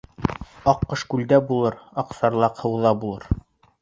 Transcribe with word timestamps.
Аҡҡош 0.71 1.03
күлдә 1.13 1.39
булыр, 1.51 1.77
аҡсарлаҡ 2.05 2.65
һыуҙа 2.67 2.95
булыр. 3.05 3.29